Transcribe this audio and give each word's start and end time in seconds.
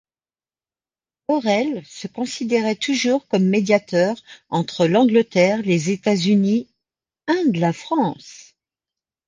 O'Rell 1.27 1.83
se 1.85 2.07
considérait 2.07 2.75
toujours 2.75 3.27
comme 3.27 3.45
médiateur 3.45 4.15
entre 4.49 4.87
l’Angleterre, 4.87 5.61
les 5.61 5.91
États-Unis 5.91 6.73
and 7.29 7.51
la 7.53 7.71
France. 7.71 8.55